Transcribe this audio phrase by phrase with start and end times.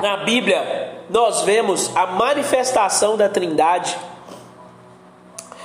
[0.00, 3.96] na Bíblia nós vemos a manifestação da Trindade.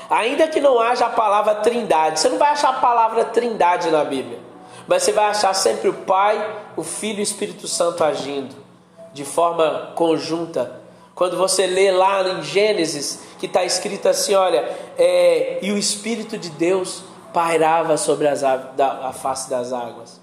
[0.10, 4.04] Ainda que não haja a palavra Trindade, você não vai achar a palavra Trindade na
[4.04, 4.40] Bíblia,
[4.88, 8.56] mas você vai achar sempre o Pai, o Filho e o Espírito Santo agindo
[9.14, 10.80] de forma conjunta.
[11.16, 16.38] Quando você lê lá em Gênesis, que está escrito assim: olha, é, e o Espírito
[16.38, 17.04] de Deus
[17.34, 20.22] pairava sobre as, da, a face das águas.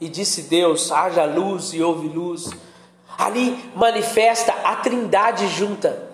[0.00, 2.50] E disse Deus: haja luz e houve luz.
[3.18, 6.08] Ali manifesta a trindade junta,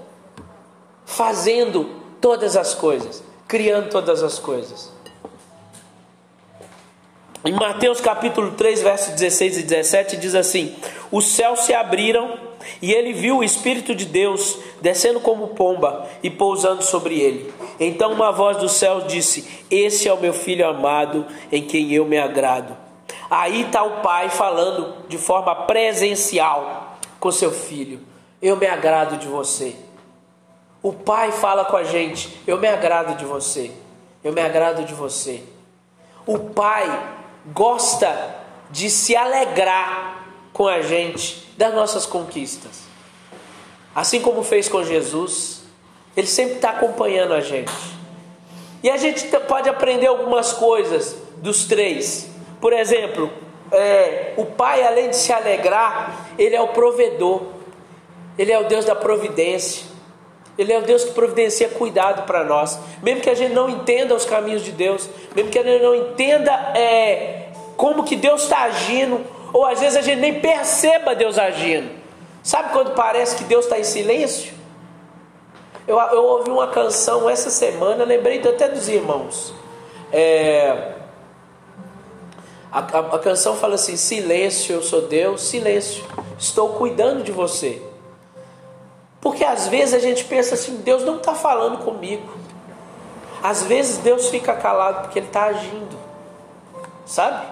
[1.04, 4.92] fazendo todas as coisas, criando todas as coisas.
[7.44, 10.76] Em Mateus capítulo 3, versos 16 e 17, diz assim:
[11.10, 12.38] Os céus se abriram
[12.80, 17.52] e ele viu o Espírito de Deus descendo como pomba e pousando sobre ele.
[17.80, 22.04] Então uma voz do céu disse: Esse é o meu filho amado, em quem eu
[22.04, 22.76] me agrado.
[23.28, 26.91] Aí está o pai falando de forma presencial
[27.22, 28.00] com seu filho:
[28.42, 29.76] Eu me agrado de você.
[30.82, 33.70] O pai fala com a gente: Eu me agrado de você.
[34.24, 35.44] Eu me agrado de você.
[36.26, 37.14] O pai
[37.52, 38.34] gosta
[38.70, 42.82] de se alegrar com a gente das nossas conquistas.
[43.94, 45.62] Assim como fez com Jesus,
[46.16, 47.72] ele sempre está acompanhando a gente.
[48.82, 52.28] E a gente pode aprender algumas coisas dos três.
[52.60, 53.30] Por exemplo,
[53.72, 57.42] é, o pai, além de se alegrar, ele é o provedor,
[58.38, 59.90] ele é o Deus da providência.
[60.56, 62.78] Ele é o Deus que providencia cuidado para nós.
[63.02, 65.94] Mesmo que a gente não entenda os caminhos de Deus, mesmo que a gente não
[65.94, 71.38] entenda é, como que Deus está agindo, ou às vezes a gente nem perceba Deus
[71.38, 71.90] agindo.
[72.42, 74.52] Sabe quando parece que Deus está em silêncio?
[75.86, 79.54] Eu, eu, ouvi uma canção essa semana, lembrei até dos irmãos.
[80.12, 80.92] É,
[82.72, 86.02] a, a, a canção fala assim: silêncio, eu sou Deus, silêncio,
[86.38, 87.82] estou cuidando de você.
[89.20, 92.32] Porque às vezes a gente pensa assim: Deus não está falando comigo.
[93.42, 95.98] Às vezes Deus fica calado porque Ele está agindo,
[97.04, 97.44] sabe?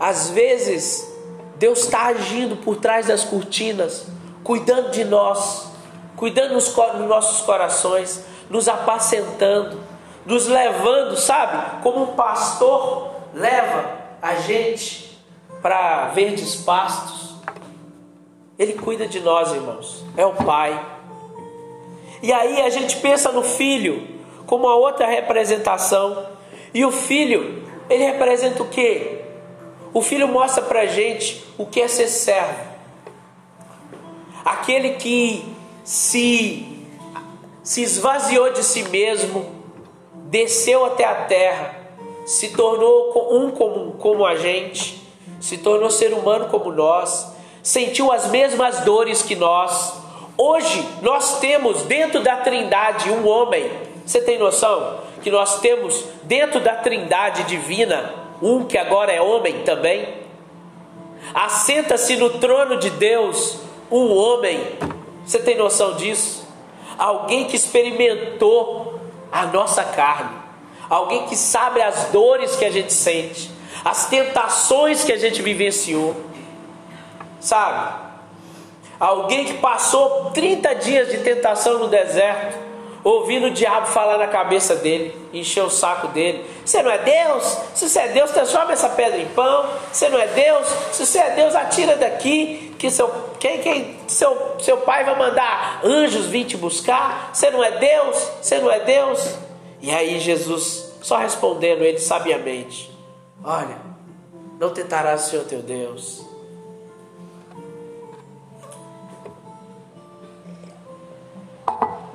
[0.00, 1.14] Às vezes
[1.56, 4.06] Deus está agindo por trás das cortinas,
[4.42, 5.68] cuidando de nós,
[6.16, 6.74] cuidando dos
[7.06, 9.78] nossos corações, nos apacentando,
[10.24, 11.82] nos levando, sabe?
[11.82, 15.14] Como um pastor leva a gente
[15.60, 17.34] para verdes pastos.
[18.58, 20.02] Ele cuida de nós, irmãos.
[20.16, 20.84] É o Pai.
[22.22, 24.08] E aí a gente pensa no filho
[24.46, 26.26] como a outra representação.
[26.72, 29.20] E o filho, ele representa o quê?
[29.92, 32.74] O filho mostra para a gente o que é ser servo.
[34.44, 35.44] Aquele que
[35.84, 36.86] se,
[37.62, 39.44] se esvaziou de si mesmo,
[40.30, 41.75] desceu até a terra
[42.26, 45.00] se tornou um como, como a gente,
[45.40, 47.32] se tornou ser humano como nós,
[47.62, 49.94] sentiu as mesmas dores que nós.
[50.36, 53.70] Hoje nós temos dentro da Trindade um homem.
[54.04, 59.62] Você tem noção que nós temos dentro da Trindade divina um que agora é homem
[59.62, 60.08] também?
[61.32, 63.60] Assenta-se no trono de Deus
[63.90, 64.60] um homem.
[65.24, 66.46] Você tem noção disso?
[66.98, 69.00] Alguém que experimentou
[69.30, 70.45] a nossa carne
[70.88, 73.50] alguém que sabe as dores que a gente sente,
[73.84, 76.16] as tentações que a gente vivenciou,
[77.40, 78.06] sabe?
[78.98, 82.56] Alguém que passou 30 dias de tentação no deserto,
[83.04, 86.44] ouvindo o diabo falar na cabeça dele, encher o saco dele.
[86.64, 87.58] Você não é Deus?
[87.74, 89.68] Se você é Deus, transforma essa pedra em pão.
[89.92, 90.66] Você não é Deus?
[90.90, 93.08] Se você é Deus, atira daqui, que seu,
[93.38, 97.30] quem, quem, seu, seu pai vai mandar anjos vir te buscar.
[97.32, 98.16] Você não é Deus?
[98.42, 99.45] Você não é Deus?
[99.80, 102.90] E aí Jesus, só respondendo ele sabiamente:
[103.44, 103.78] Olha,
[104.58, 106.24] não tentarás o Senhor teu Deus.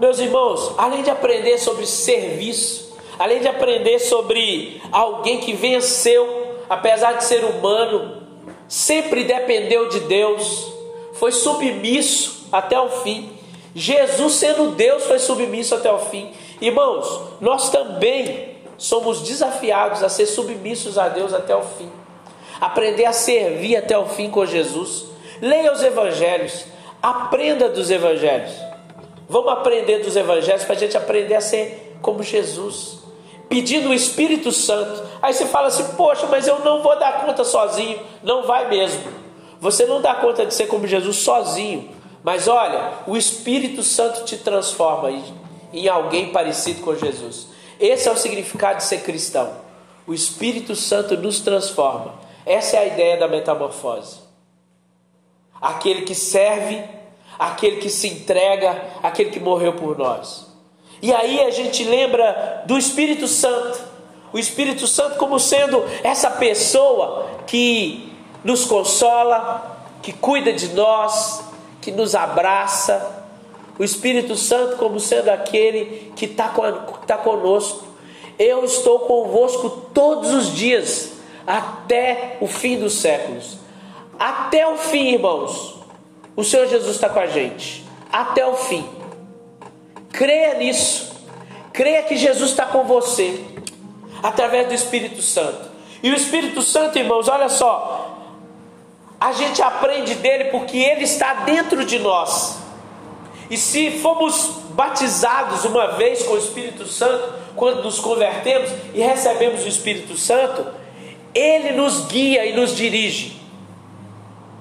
[0.01, 7.13] Meus irmãos, além de aprender sobre serviço, além de aprender sobre alguém que venceu, apesar
[7.13, 8.23] de ser humano,
[8.67, 10.73] sempre dependeu de Deus,
[11.13, 13.29] foi submisso até o fim.
[13.75, 16.31] Jesus, sendo Deus, foi submisso até o fim.
[16.61, 21.89] Irmãos, nós também somos desafiados a ser submissos a Deus até o fim,
[22.59, 25.05] aprender a servir até o fim com Jesus.
[25.41, 26.65] Leia os evangelhos,
[27.01, 28.53] aprenda dos evangelhos.
[29.27, 32.99] Vamos aprender dos evangelhos para a gente aprender a ser como Jesus,
[33.49, 35.01] pedindo o Espírito Santo.
[35.19, 37.99] Aí você fala assim: Poxa, mas eu não vou dar conta sozinho.
[38.21, 39.01] Não vai mesmo.
[39.59, 41.89] Você não dá conta de ser como Jesus sozinho.
[42.23, 45.09] Mas olha, o Espírito Santo te transforma
[45.73, 47.47] em alguém parecido com Jesus.
[47.79, 49.51] Esse é o significado de ser cristão.
[50.05, 52.15] O Espírito Santo nos transforma.
[52.45, 54.17] Essa é a ideia da metamorfose.
[55.61, 56.83] aquele que serve,
[57.37, 60.47] aquele que se entrega, aquele que morreu por nós.
[61.01, 63.79] E aí a gente lembra do Espírito Santo,
[64.33, 68.11] o Espírito Santo como sendo essa pessoa que
[68.43, 71.43] nos consola, que cuida de nós,
[71.81, 73.20] que nos abraça.
[73.81, 76.53] O Espírito Santo como sendo aquele que está
[77.07, 77.83] tá conosco.
[78.37, 81.13] Eu estou convosco todos os dias,
[81.47, 83.57] até o fim dos séculos.
[84.19, 85.79] Até o fim, irmãos.
[86.35, 87.83] O Senhor Jesus está com a gente.
[88.13, 88.87] Até o fim.
[90.11, 91.13] Creia nisso.
[91.73, 93.43] Creia que Jesus está com você.
[94.21, 95.71] Através do Espírito Santo.
[96.03, 98.15] E o Espírito Santo, irmãos, olha só.
[99.19, 102.61] A gente aprende dele porque ele está dentro de nós.
[103.51, 109.65] E se fomos batizados uma vez com o Espírito Santo, quando nos convertemos e recebemos
[109.65, 110.65] o Espírito Santo,
[111.35, 113.41] ele nos guia e nos dirige.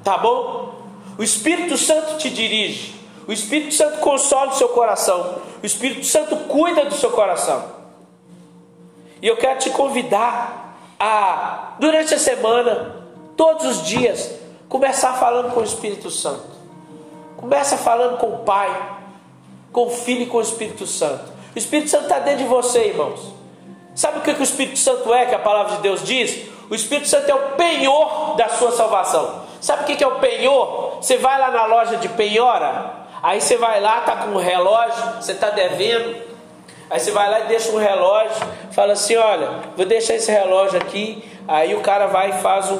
[0.03, 0.75] Tá bom?
[1.17, 2.93] O Espírito Santo te dirige.
[3.29, 5.37] O Espírito Santo consola o seu coração.
[5.63, 7.65] O Espírito Santo cuida do seu coração.
[9.23, 14.35] E eu quero te convidar a, durante a semana, todos os dias,
[14.69, 16.50] começar falando com o Espírito Santo.
[17.41, 18.71] Começa falando com o Pai,
[19.73, 21.33] com o Filho e com o Espírito Santo.
[21.55, 23.33] O Espírito Santo está dentro de você, irmãos.
[23.95, 26.47] Sabe o que o Espírito Santo é, que a palavra de Deus diz?
[26.69, 29.43] O Espírito Santo é o penhor da sua salvação.
[29.59, 30.99] Sabe o que é o penhor?
[31.01, 32.93] Você vai lá na loja de penhora,
[33.23, 36.17] aí você vai lá, tá com um relógio, você está devendo,
[36.91, 38.37] aí você vai lá e deixa um relógio,
[38.73, 42.79] fala assim, olha, vou deixar esse relógio aqui, aí o cara vai e faz um,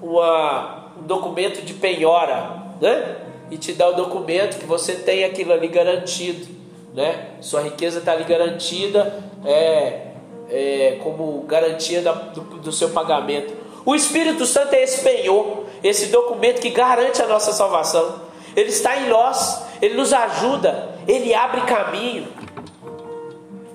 [0.00, 2.50] uma, um documento de penhora,
[2.80, 3.27] né?
[3.50, 6.46] E te dá o documento que você tem aquilo ali garantido,
[6.94, 7.30] né?
[7.40, 10.08] Sua riqueza está ali garantida, é,
[10.50, 13.54] é como garantia da, do, do seu pagamento.
[13.84, 18.22] O Espírito Santo é esse penhor esse documento que garante a nossa salvação.
[18.56, 22.26] Ele está em nós, ele nos ajuda, ele abre caminho,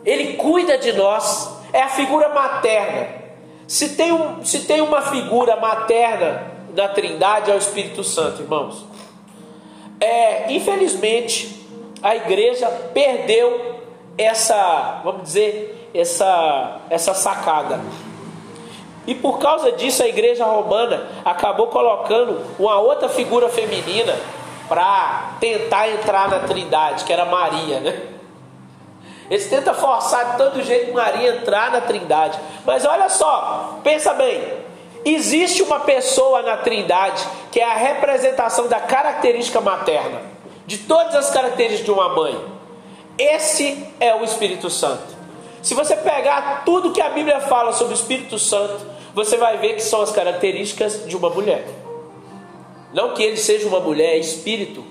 [0.04, 3.24] ele cuida de nós, é a figura materna.
[3.68, 8.86] Se tem, um, se tem uma figura materna da Trindade, é o Espírito Santo, irmãos.
[10.00, 11.66] É, infelizmente,
[12.02, 13.82] a igreja perdeu
[14.18, 17.80] essa, vamos dizer, essa, essa sacada.
[19.06, 24.16] E por causa disso a igreja romana acabou colocando uma outra figura feminina
[24.68, 28.02] para tentar entrar na Trindade, que era Maria, né?
[29.30, 32.40] Eles tentam forçar de todo jeito Maria entrar na Trindade.
[32.66, 34.63] Mas olha só, pensa bem.
[35.06, 40.22] Existe uma pessoa na Trindade que é a representação da característica materna,
[40.66, 42.40] de todas as características de uma mãe.
[43.18, 45.14] Esse é o Espírito Santo.
[45.62, 49.76] Se você pegar tudo que a Bíblia fala sobre o Espírito Santo, você vai ver
[49.76, 51.66] que são as características de uma mulher.
[52.94, 54.84] Não que ele seja uma mulher, é espírito,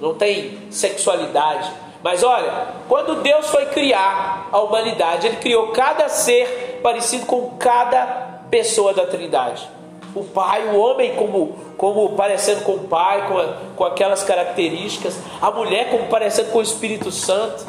[0.00, 1.70] não tem sexualidade.
[2.02, 8.31] Mas olha, quando Deus foi criar a humanidade, Ele criou cada ser parecido com cada
[8.52, 9.66] pessoa da Trindade.
[10.14, 15.18] O Pai, o homem como, como parecendo com o Pai, com, a, com aquelas características.
[15.40, 17.66] A mulher como parecendo com o Espírito Santo.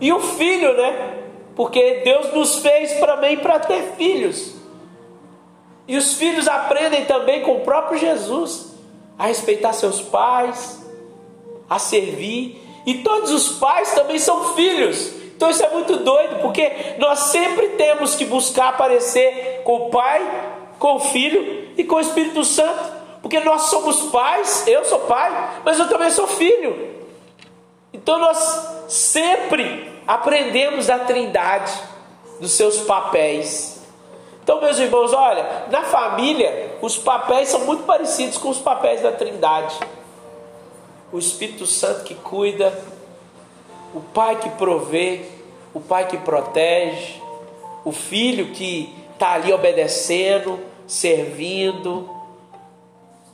[0.00, 1.18] E o filho, né?
[1.54, 4.54] Porque Deus nos fez também para ter filhos.
[5.86, 8.74] E os filhos aprendem também com o próprio Jesus
[9.18, 10.82] a respeitar seus pais,
[11.68, 12.58] a servir.
[12.86, 15.23] E todos os pais também são filhos.
[15.36, 20.20] Então isso é muito doido, porque nós sempre temos que buscar aparecer com o Pai,
[20.78, 22.94] com o Filho e com o Espírito Santo.
[23.24, 26.94] Porque nós somos pais, eu sou pai, mas eu também sou filho.
[27.90, 28.36] Então nós
[28.86, 31.72] sempre aprendemos da Trindade,
[32.38, 33.82] dos seus papéis.
[34.42, 39.10] Então, meus irmãos, olha, na família, os papéis são muito parecidos com os papéis da
[39.10, 39.74] Trindade.
[41.10, 42.78] O Espírito Santo que cuida,
[43.94, 45.20] o Pai que provê,
[45.72, 47.20] o Pai que protege,
[47.84, 52.10] o Filho que está ali obedecendo, servindo,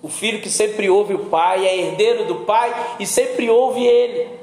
[0.02, 4.38] o Filho que sempre ouve o Pai, é herdeiro do Pai e sempre ouve Ele.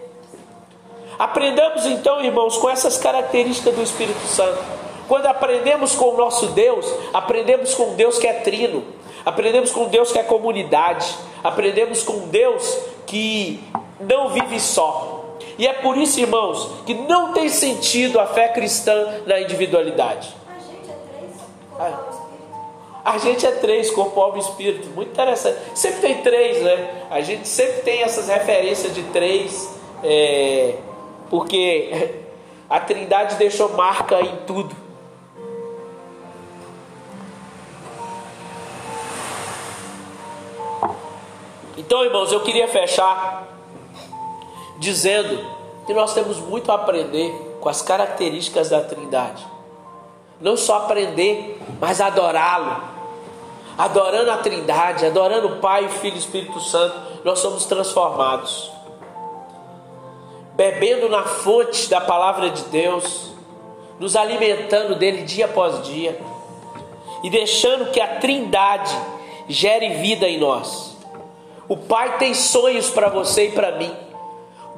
[1.17, 4.63] Aprendamos então, irmãos, com essas características do Espírito Santo.
[5.07, 8.83] Quando aprendemos com o nosso Deus, aprendemos com Deus que é trino,
[9.25, 13.63] aprendemos com Deus que é comunidade, aprendemos com Deus que
[14.00, 15.06] não vive só.
[15.57, 20.35] E é por isso, irmãos, que não tem sentido a fé cristã na individualidade.
[23.03, 24.89] A gente é três, corpo, alma e espírito.
[24.89, 25.57] Muito interessante.
[25.73, 27.05] Sempre tem três, né?
[27.09, 30.75] A gente sempre tem essas referências de três, é,
[31.29, 32.19] porque
[32.69, 34.75] a Trindade deixou marca em tudo.
[41.77, 43.56] Então, irmãos, eu queria fechar
[44.77, 45.46] dizendo
[45.86, 49.46] que nós temos muito a aprender com as características da Trindade.
[50.39, 52.81] Não só aprender, mas adorá-lo.
[53.77, 58.72] Adorando a Trindade, adorando o Pai, o Filho e o Espírito Santo, nós somos transformados.
[60.55, 63.31] Bebendo na fonte da palavra de Deus,
[64.00, 66.19] nos alimentando dele dia após dia
[67.24, 68.96] e deixando que a Trindade
[69.48, 70.96] gere vida em nós.
[71.67, 74.06] O Pai tem sonhos para você e para mim.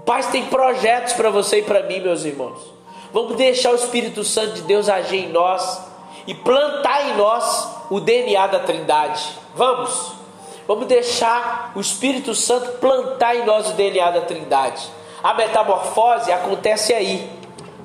[0.10, 2.60] O Pai tem projetos para você e para mim, meus irmãos.
[3.14, 5.86] Vamos deixar o Espírito Santo de Deus agir em nós
[6.26, 9.24] e plantar em nós o DNA da Trindade.
[9.54, 10.14] Vamos.
[10.68, 14.82] Vamos deixar o Espírito Santo plantar em nós o DNA da Trindade.
[15.22, 17.30] A metamorfose acontece aí,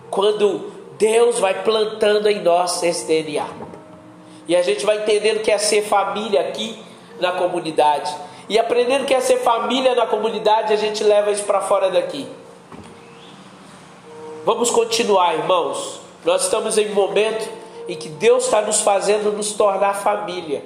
[0.09, 3.47] quando Deus vai plantando em nós esse DNA.
[4.49, 6.83] E a gente vai entendendo que é ser família aqui
[7.21, 8.11] na comunidade.
[8.49, 12.27] E aprendendo que é ser família na comunidade, a gente leva isso para fora daqui.
[14.45, 16.01] Vamos continuar, irmãos.
[16.25, 17.49] Nós estamos em um momento
[17.89, 20.65] em que Deus está nos fazendo nos tornar família,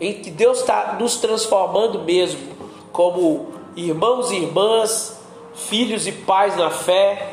[0.00, 2.54] em que Deus está nos transformando mesmo,
[2.92, 5.20] como irmãos e irmãs,
[5.54, 7.32] filhos e pais na fé,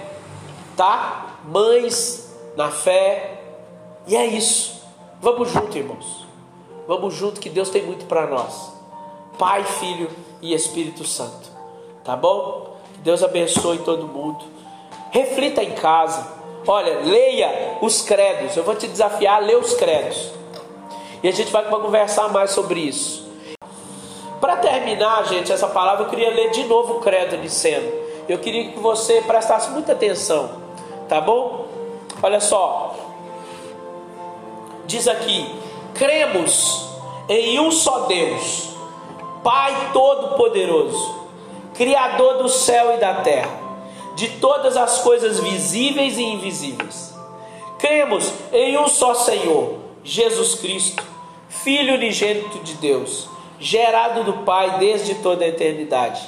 [0.75, 1.37] tá?
[1.45, 3.41] Mães na fé,
[4.07, 4.81] e é isso.
[5.21, 6.25] Vamos junto, irmãos.
[6.87, 8.80] Vamos junto que Deus tem muito para nós.
[9.41, 10.07] Pai, Filho
[10.39, 11.49] e Espírito Santo.
[12.03, 12.75] Tá bom?
[12.93, 14.45] Que Deus abençoe todo mundo.
[15.09, 16.27] Reflita em casa.
[16.67, 18.55] Olha, leia os credos.
[18.55, 20.29] Eu vou te desafiar a ler os credos.
[21.23, 23.27] E a gente vai conversar mais sobre isso.
[24.39, 27.91] Para terminar, gente, essa palavra eu queria ler de novo o credo de cena.
[28.29, 30.51] Eu queria que você prestasse muita atenção,
[31.09, 31.65] tá bom?
[32.21, 32.95] Olha só,
[34.85, 35.51] diz aqui:
[35.95, 36.87] cremos
[37.27, 38.70] em um só Deus,
[39.43, 41.21] Pai Todo-Poderoso,
[41.73, 43.51] Criador do céu e da terra,
[44.15, 47.13] de todas as coisas visíveis e invisíveis.
[47.79, 51.03] Cremos em um só Senhor, Jesus Cristo,
[51.49, 53.27] Filho unigênito de Deus,
[53.59, 56.21] gerado do Pai desde toda a eternidade.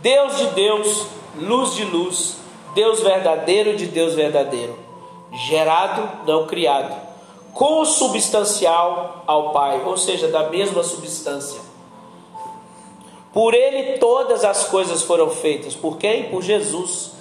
[0.00, 2.36] Deus de Deus, luz de luz,
[2.74, 4.78] Deus verdadeiro de Deus verdadeiro,
[5.32, 7.10] gerado, não criado
[7.52, 11.69] consubstancial ao Pai, ou seja, da mesma substância.
[13.32, 15.74] Por ele todas as coisas foram feitas.
[15.74, 16.24] Por quem?
[16.24, 17.12] Por Jesus.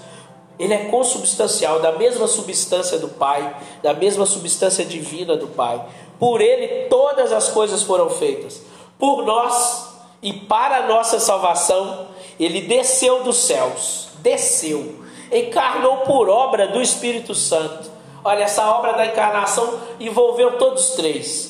[0.58, 5.82] Ele é consubstancial, da mesma substância do Pai, da mesma substância divina do Pai.
[6.20, 8.62] Por ele todas as coisas foram feitas.
[8.98, 9.88] Por nós
[10.22, 14.96] e para a nossa salvação, ele desceu dos céus, desceu,
[15.32, 21.49] encarnou por obra do Espírito Santo Olha, essa obra da encarnação envolveu todos três.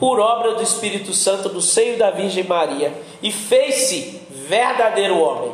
[0.00, 2.92] Por obra do Espírito Santo no seio da Virgem Maria,
[3.22, 5.52] e fez-se verdadeiro homem.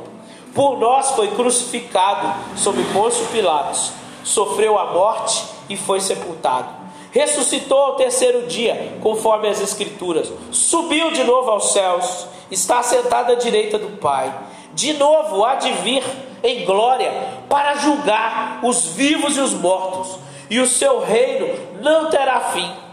[0.54, 3.90] Por nós foi crucificado sob Pôncio Pilatos,
[4.22, 6.68] sofreu a morte e foi sepultado.
[7.10, 10.32] Ressuscitou ao terceiro dia, conforme as Escrituras.
[10.52, 14.32] Subiu de novo aos céus, está sentado à direita do Pai.
[14.74, 16.04] De novo há de vir
[16.44, 17.12] em glória
[17.48, 21.48] para julgar os vivos e os mortos e o seu reino
[21.80, 22.85] não terá fim.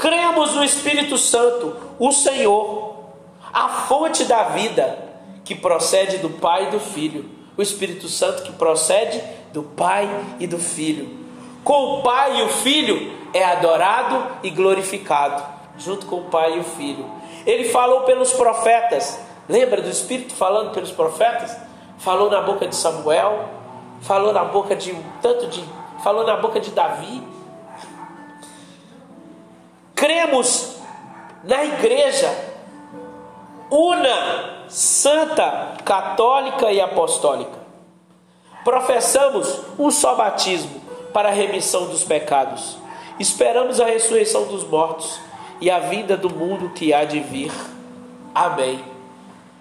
[0.00, 2.94] Cremos no Espírito Santo, o Senhor,
[3.52, 4.98] a fonte da vida,
[5.44, 7.28] que procede do Pai e do Filho.
[7.54, 11.18] O Espírito Santo que procede do Pai e do Filho.
[11.62, 15.42] Com o Pai e o Filho é adorado e glorificado,
[15.76, 17.04] junto com o Pai e o Filho.
[17.44, 19.20] Ele falou pelos profetas.
[19.46, 21.54] Lembra do Espírito falando pelos profetas?
[21.98, 23.50] Falou na boca de Samuel,
[24.00, 25.62] falou na boca de tanto de
[26.02, 27.22] falou na boca de Davi.
[30.00, 30.76] Cremos
[31.44, 32.34] na igreja
[33.70, 37.58] una, santa, católica e apostólica.
[38.64, 40.80] Professamos um só batismo
[41.12, 42.78] para a remissão dos pecados.
[43.18, 45.20] Esperamos a ressurreição dos mortos
[45.60, 47.52] e a vinda do mundo que há de vir.
[48.34, 48.82] Amém.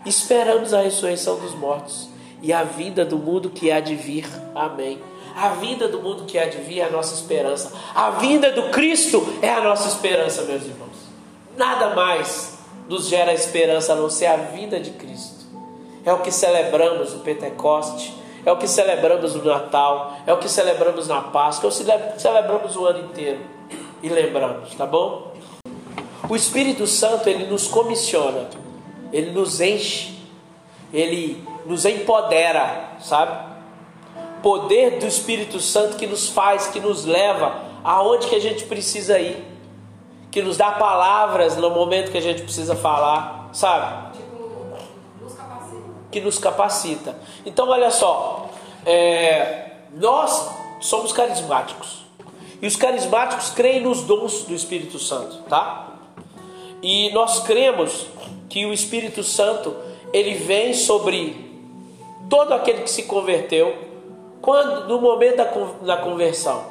[0.05, 2.08] Esperamos a ressurreição dos mortos
[2.41, 4.25] e a vinda do mundo que há de vir.
[4.55, 5.01] Amém.
[5.36, 7.74] A vinda do mundo que há de vir é a nossa esperança.
[7.95, 10.89] A vinda do Cristo é a nossa esperança, meus irmãos.
[11.57, 12.57] Nada mais
[12.88, 15.45] nos gera esperança a não ser a vinda de Cristo.
[16.05, 18.13] É o que celebramos no Pentecoste,
[18.45, 22.21] é o que celebramos no Natal, é o que celebramos na Páscoa, é o que
[22.21, 23.41] celebramos o ano inteiro
[24.01, 25.33] e lembramos, tá bom?
[26.27, 28.50] O Espírito Santo ele nos comissiona,
[29.12, 30.19] ele nos enche,
[30.93, 33.49] ele nos empodera, sabe?
[34.41, 39.19] Poder do Espírito Santo que nos faz, que nos leva aonde que a gente precisa
[39.19, 39.46] ir,
[40.31, 44.17] que nos dá palavras no momento que a gente precisa falar, sabe?
[46.12, 47.15] Que nos capacita.
[47.46, 48.50] Então, olha só,
[48.86, 52.05] é, nós somos carismáticos.
[52.62, 55.88] E os carismáticos creem nos dons do Espírito Santo, tá?
[56.81, 58.08] E nós cremos
[58.50, 59.75] que o Espírito Santo
[60.12, 61.50] ele vem sobre
[62.29, 63.88] todo aquele que se converteu
[64.41, 66.63] quando no momento da, da conversão.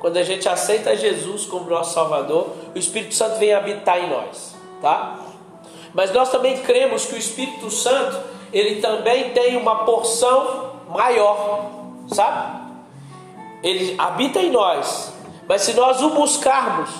[0.00, 4.54] Quando a gente aceita Jesus como nosso Salvador, o Espírito Santo vem habitar em nós,
[4.82, 5.18] tá?
[5.94, 8.20] Mas nós também cremos que o Espírito Santo,
[8.52, 11.70] ele também tem uma porção maior,
[12.08, 12.64] sabe?
[13.62, 15.10] Ele habita em nós,
[15.48, 16.90] mas se nós o buscarmos,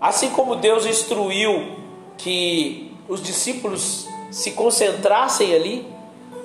[0.00, 1.76] assim como Deus instruiu
[2.16, 5.97] que os discípulos se concentrassem ali,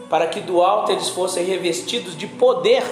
[0.10, 2.83] para que do alto eles fossem revestidos de poder,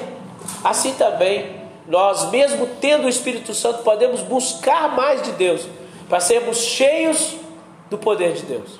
[0.63, 5.68] assim também nós, mesmo tendo o Espírito Santo, podemos buscar mais de Deus,
[6.08, 7.36] para sermos cheios
[7.89, 8.80] do poder de Deus.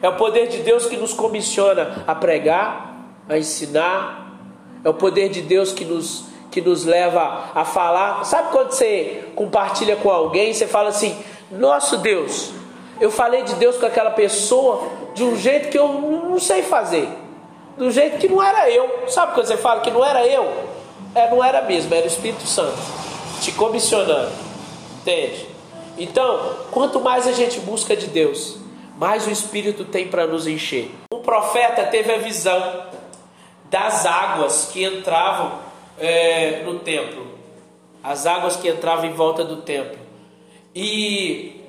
[0.00, 4.38] É o poder de Deus que nos comissiona a pregar, a ensinar,
[4.84, 8.24] é o poder de Deus que nos, que nos leva a falar.
[8.24, 11.16] Sabe quando você compartilha com alguém, você fala assim:
[11.50, 12.52] Nosso Deus,
[13.00, 17.08] eu falei de Deus com aquela pessoa de um jeito que eu não sei fazer,
[17.76, 19.08] do jeito que não era eu.
[19.08, 20.50] Sabe quando você fala que não era eu?
[21.14, 22.76] É, não era mesmo, era o Espírito Santo
[23.40, 24.32] te comissionando,
[25.00, 25.46] entende?
[25.98, 28.58] Então, quanto mais a gente busca de Deus,
[28.98, 30.90] mais o Espírito tem para nos encher.
[31.12, 32.86] Um profeta teve a visão
[33.70, 35.58] das águas que entravam
[35.98, 37.26] é, no templo,
[38.02, 39.98] as águas que entravam em volta do templo.
[40.74, 41.60] E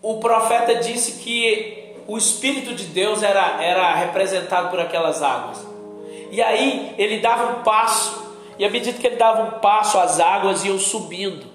[0.00, 5.66] o profeta disse que o Espírito de Deus era, era representado por aquelas águas.
[6.30, 10.18] E aí ele dava um passo, e à medida que ele dava um passo, as
[10.18, 11.46] águas iam subindo.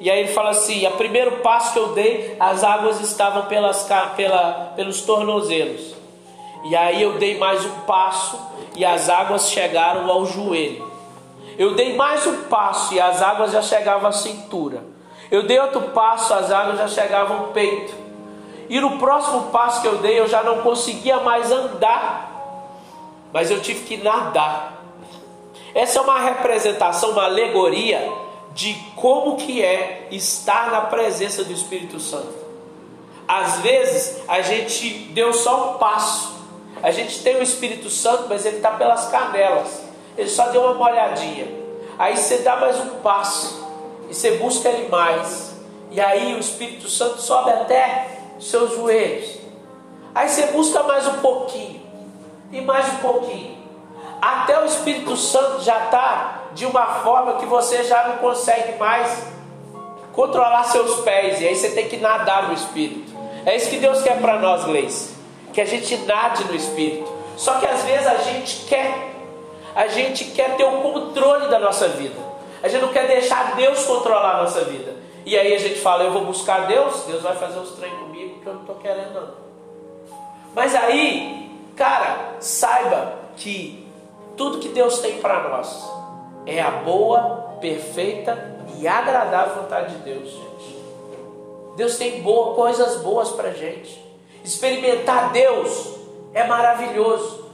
[0.00, 3.86] E aí ele fala assim: o primeiro passo que eu dei, as águas estavam pelas,
[4.16, 5.94] pela, pelos tornozelos.
[6.64, 8.40] E aí eu dei mais um passo
[8.76, 10.90] e as águas chegaram ao joelho.
[11.58, 14.82] Eu dei mais um passo e as águas já chegavam à cintura.
[15.30, 18.01] Eu dei outro passo, as águas já chegavam ao peito.
[18.72, 22.70] E no próximo passo que eu dei, eu já não conseguia mais andar,
[23.30, 24.82] mas eu tive que nadar.
[25.74, 28.10] Essa é uma representação, uma alegoria
[28.54, 32.32] de como que é estar na presença do Espírito Santo.
[33.28, 36.34] Às vezes a gente deu só um passo.
[36.82, 39.82] A gente tem o Espírito Santo, mas ele está pelas canelas.
[40.16, 41.46] Ele só deu uma molhadinha.
[41.98, 43.68] Aí você dá mais um passo
[44.08, 45.60] e você busca ele mais.
[45.90, 48.11] E aí o Espírito Santo sobe até
[48.42, 49.38] seus joelhos.
[50.14, 51.80] Aí você busca mais um pouquinho
[52.50, 53.56] e mais um pouquinho.
[54.20, 59.26] Até o Espírito Santo já está de uma forma que você já não consegue mais
[60.12, 63.10] controlar seus pés, e aí você tem que nadar no Espírito.
[63.46, 65.14] É isso que Deus quer para nós, Gleice,
[65.52, 67.10] que a gente nade no Espírito.
[67.36, 69.14] Só que às vezes a gente quer,
[69.74, 72.20] a gente quer ter o controle da nossa vida.
[72.62, 75.01] A gente não quer deixar Deus controlar a nossa vida.
[75.24, 78.40] E aí a gente fala, eu vou buscar Deus, Deus vai fazer os trem comigo
[78.40, 79.34] que eu não estou querendo não.
[80.54, 83.86] Mas aí, cara, saiba que
[84.36, 85.90] tudo que Deus tem para nós,
[86.44, 90.82] é a boa, perfeita e agradável vontade de Deus, gente.
[91.76, 94.02] Deus tem boa, coisas boas para gente.
[94.44, 95.94] Experimentar Deus
[96.34, 97.46] é maravilhoso.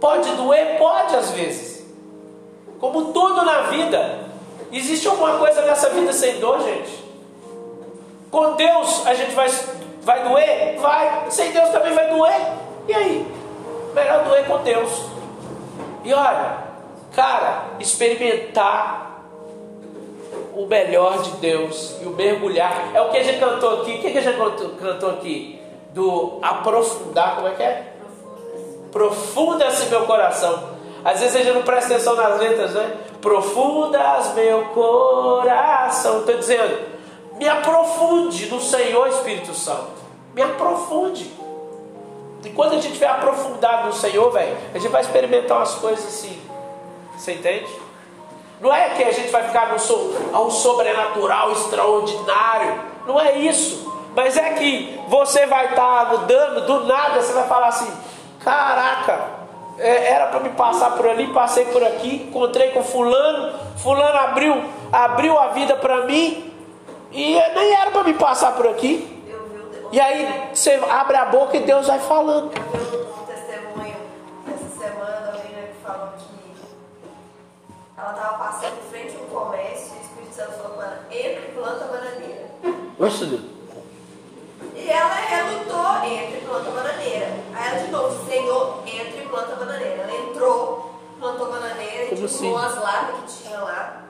[0.00, 0.78] Pode doer?
[0.78, 1.86] Pode às vezes.
[2.80, 4.23] Como tudo na vida.
[4.76, 7.04] Existe alguma coisa nessa vida sem dor, gente?
[8.30, 9.48] Com Deus a gente vai,
[10.02, 10.76] vai doer?
[10.78, 11.30] Vai.
[11.30, 12.40] Sem Deus também vai doer.
[12.88, 13.26] E aí?
[13.94, 14.90] Melhor doer com Deus.
[16.04, 16.64] E olha,
[17.14, 19.24] Cara, experimentar
[20.52, 22.90] o melhor de Deus e o mergulhar.
[22.92, 23.92] É o que a gente cantou aqui.
[23.92, 24.36] O que a gente
[24.80, 25.60] cantou aqui?
[25.92, 27.92] Do aprofundar, como é que é?
[28.90, 30.74] Profunda-se meu coração.
[31.04, 32.96] Às vezes a gente não presta atenção nas letras, né?
[33.24, 36.20] Profundas meu coração.
[36.20, 36.86] Estou dizendo,
[37.36, 40.04] me aprofunde no Senhor Espírito Santo.
[40.32, 41.28] Me aprofunde.
[42.44, 46.06] E quando a gente estiver aprofundado no Senhor, velho, a gente vai experimentar umas coisas
[46.06, 46.44] assim
[47.16, 47.68] você entende?
[48.60, 52.80] Não é que a gente vai ficar no so, ao sobrenatural extraordinário.
[53.06, 53.92] Não é isso.
[54.14, 57.92] Mas é que você vai estar mudando, do nada você vai falar assim:
[58.40, 59.33] caraca,
[59.78, 65.38] era para me passar por ali, passei por aqui, encontrei com fulano, fulano abriu, abriu
[65.38, 66.52] a vida para mim
[67.10, 69.10] e nem era para me passar por aqui.
[69.92, 72.50] E aí você abre a boca e Deus vai falando.
[78.04, 81.06] ela estava passando em frente a um comércio e o Espírito Santo falou para ela,
[81.10, 82.50] entre e planta bananeira.
[82.98, 83.43] Nossa Deus.
[92.24, 92.52] No sítio.
[92.52, 94.02] com as latas que tinha lá.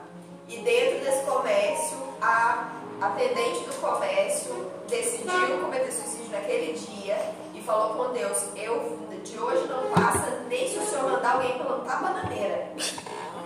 [0.47, 7.17] E dentro desse comércio, a atendente do comércio decidiu cometer suicídio naquele dia
[7.53, 11.57] e falou com Deus: Eu de hoje não passa nem se o senhor mandar alguém
[11.57, 12.71] plantar bananeira.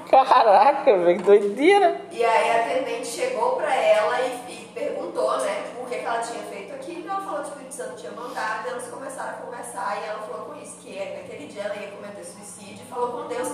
[0.10, 2.02] Caraca, velho, doideira.
[2.12, 6.20] E aí a atendente chegou pra ela e, e perguntou, né, por que, que ela
[6.20, 7.06] tinha feito aquilo.
[7.06, 8.68] E ela falou que o Espírito Santo tinha mandado.
[8.68, 10.02] E elas começaram a conversar.
[10.02, 12.84] E ela falou com isso, que naquele dia ela ia cometer suicídio.
[12.84, 13.48] E falou com Deus: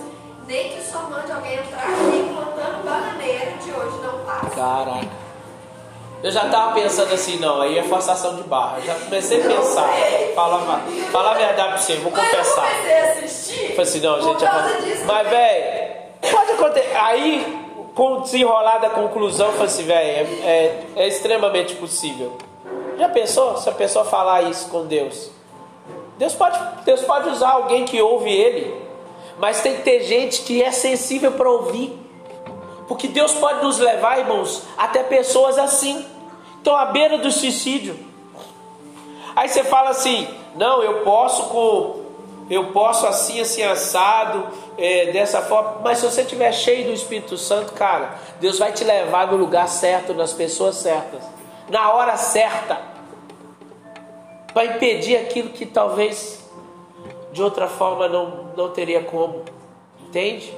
[0.46, 4.50] nem que senhor mande alguém entrar aqui plantando bananeira, de hoje não passa.
[4.50, 5.26] Caraca.
[6.22, 8.78] Eu já tava pensando assim, não, aí é forçação de barra.
[8.78, 9.88] Eu já comecei a pensar.
[10.34, 10.80] Fala,
[11.12, 12.66] fala a verdade pra você, vou Mas eu confessar.
[12.68, 13.68] comecei a assistir.
[13.70, 14.80] Falei assim, não, gente, é...
[14.80, 15.04] disso.
[15.06, 15.92] mas velho,
[16.32, 16.96] pode acontecer.
[16.96, 20.08] Aí, com desenrolar da conclusão, eu falei assim, velho,
[20.42, 22.36] é, é- é extremamente possível.
[22.98, 25.30] Já pensou se a pessoa falar isso com Deus?
[26.16, 28.74] Deus pode, Deus pode usar alguém que ouve Ele,
[29.38, 31.92] mas tem que ter gente que é sensível para ouvir.
[32.88, 36.04] Porque Deus pode nos levar, irmãos, até pessoas assim.
[36.58, 37.98] Estão à beira do suicídio.
[39.34, 42.06] Aí você fala assim: não, eu posso com,
[42.48, 45.80] eu posso assim, assim assado, é, dessa forma.
[45.82, 49.68] Mas se você estiver cheio do Espírito Santo, cara, Deus vai te levar no lugar
[49.68, 51.22] certo, nas pessoas certas,
[51.68, 52.80] na hora certa,
[54.54, 56.45] vai impedir aquilo que talvez
[57.36, 59.44] de outra forma não, não teria como.
[60.00, 60.56] Entende?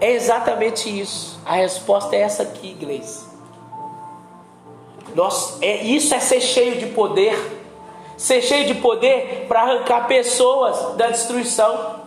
[0.00, 1.40] É exatamente isso.
[1.44, 3.24] A resposta é essa aqui, igreja.
[5.16, 7.36] Nós, é, isso é ser cheio de poder.
[8.16, 12.04] Ser cheio de poder para arrancar pessoas da destruição.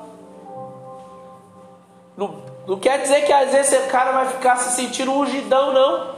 [2.16, 6.17] Não, não quer dizer que às vezes o cara vai ficar se sentindo ungidão, não.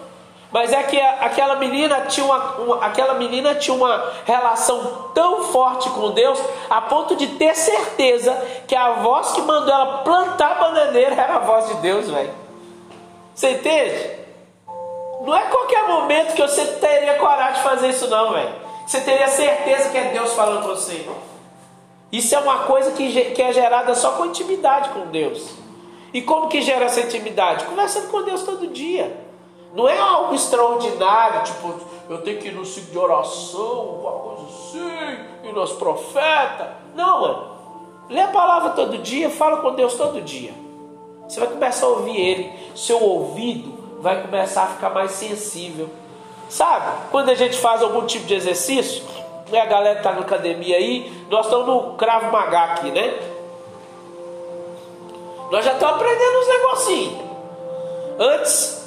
[0.51, 5.87] Mas é que aquela menina tinha uma, uma- aquela menina tinha uma relação tão forte
[5.91, 8.33] com Deus a ponto de ter certeza
[8.67, 12.33] que a voz que mandou ela plantar a bananeira era a voz de Deus, velho.
[13.35, 14.17] Você entende?
[15.21, 18.49] Não é qualquer momento que você teria coragem de fazer isso, não, velho.
[18.87, 21.07] Você teria certeza que é Deus falando com você.
[22.11, 25.47] Isso é uma coisa que, que é gerada só com intimidade com Deus.
[26.11, 27.65] E como que gera essa intimidade?
[27.65, 29.15] Conversando com Deus todo dia.
[29.73, 31.73] Não é algo extraordinário, tipo,
[32.09, 36.67] eu tenho que ir no ciclo de oração, uma coisa assim, e nos profetas.
[36.95, 37.49] Não, mano.
[38.09, 40.51] Lê a palavra todo dia, fala com Deus todo dia.
[41.27, 42.51] Você vai começar a ouvir Ele.
[42.75, 45.87] Seu ouvido vai começar a ficar mais sensível.
[46.49, 47.09] Sabe?
[47.11, 49.03] Quando a gente faz algum tipo de exercício,
[49.51, 53.19] né, a galera está na academia aí, nós estamos no Cravo Magá aqui, né?
[55.51, 57.21] Nós já estamos aprendendo uns negocinhos.
[58.19, 58.78] Antes,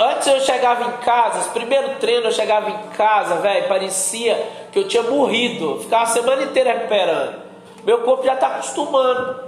[0.00, 4.34] antes eu chegava em casa, os primeiros treinos eu chegava em casa, velho, parecia
[4.72, 5.78] que eu tinha morrido.
[5.80, 7.42] Ficava a semana inteira recuperando.
[7.84, 9.40] Meu corpo já está acostumando.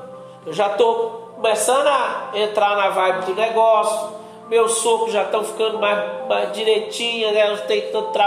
[0.46, 4.20] Eu já estou começando a entrar na vibe do negócio.
[4.48, 7.50] Meus socos já estão ficando mais, mais direitinho, né?
[7.50, 8.18] Não tem tanto.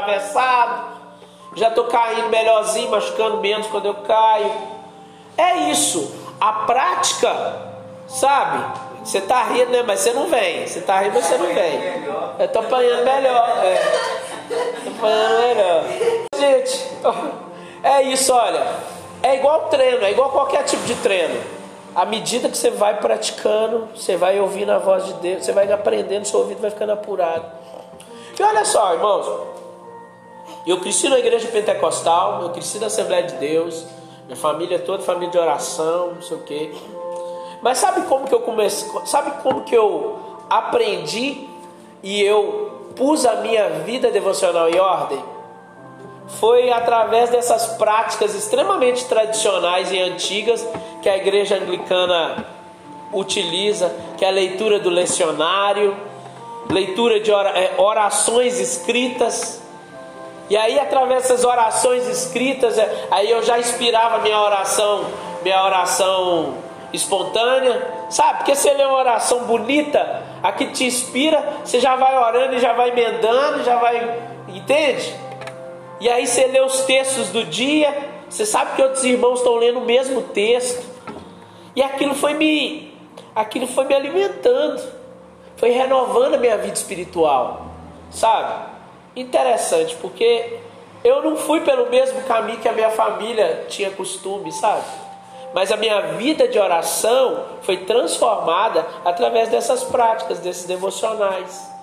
[1.56, 4.52] Já estou caindo melhorzinho, machucando menos quando eu caio.
[5.38, 6.16] É isso.
[6.40, 7.62] A prática,
[8.08, 8.93] sabe?
[9.04, 9.84] Você tá rindo, né?
[9.86, 10.66] Mas você não vem.
[10.66, 11.80] Você tá rindo, mas você não vem.
[12.40, 13.64] Eu tô apanhando melhor.
[13.64, 13.82] É.
[14.84, 15.84] Tô apanhando melhor.
[16.36, 16.88] Gente,
[17.84, 18.66] é isso, olha.
[19.22, 21.40] É igual treino, é igual qualquer tipo de treino.
[21.96, 25.72] À medida que você vai praticando, você vai ouvindo a voz de Deus, você vai
[25.72, 27.46] aprendendo, seu ouvido vai ficando apurado.
[28.38, 29.28] E olha só, irmãos,
[30.66, 33.86] eu cresci na igreja pentecostal, eu cresci na Assembleia de Deus,
[34.26, 36.74] minha família é toda família de oração, não sei o quê.
[37.64, 38.92] Mas sabe como que eu comecei?
[39.06, 41.48] Sabe como que eu aprendi
[42.04, 45.24] e eu pus a minha vida devocional em ordem?
[46.42, 50.68] Foi através dessas práticas extremamente tradicionais e antigas
[51.02, 52.46] que a igreja anglicana
[53.14, 55.96] utiliza, que é a leitura do lecionário,
[56.70, 59.62] leitura de eh, orações escritas.
[60.50, 65.06] E aí, através dessas orações escritas, eh, aí eu já inspirava minha oração,
[65.44, 66.63] minha oração
[66.94, 68.38] espontânea, sabe?
[68.40, 72.60] Porque você lê uma oração bonita, a que te inspira, você já vai orando e
[72.60, 75.14] já vai emendando, já vai, entende?
[76.00, 77.96] E aí você lê os textos do dia,
[78.30, 80.86] você sabe que outros irmãos estão lendo o mesmo texto.
[81.76, 82.94] E aquilo foi me
[83.36, 84.82] aquilo foi me alimentando.
[85.58, 87.68] Foi renovando a minha vida espiritual.
[88.12, 88.72] Sabe?
[89.16, 90.60] Interessante, porque
[91.04, 94.84] eu não fui pelo mesmo caminho que a minha família tinha costume, sabe?
[95.54, 101.74] Mas a minha vida de oração foi transformada através dessas práticas, desses devocionais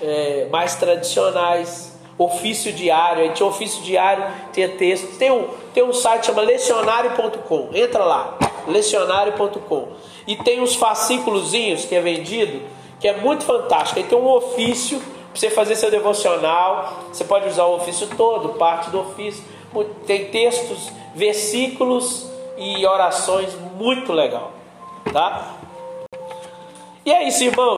[0.00, 1.90] é, mais tradicionais.
[2.16, 5.16] Ofício diário, aí tinha ofício diário, tinha texto.
[5.16, 8.36] Tem um, tem um site chama lecionário.com, entra lá.
[8.66, 9.88] lecionário.com.
[10.26, 12.60] E tem uns fascículozinhos que é vendido,
[12.98, 13.98] que é muito fantástico.
[13.98, 17.04] Aí tem um ofício para você fazer seu devocional.
[17.10, 19.42] Você pode usar o ofício todo, parte do ofício.
[20.06, 22.30] Tem textos, versículos
[22.60, 24.52] e orações muito legal,
[25.10, 25.54] tá?
[27.04, 27.68] E é isso, irmão.